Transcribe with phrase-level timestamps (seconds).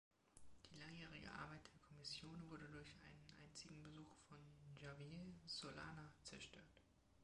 [0.65, 4.39] Die langjährige Arbeit der Kommission wurde durch einen einzigen Besuch von
[4.79, 6.81] Javier Solana zerstört.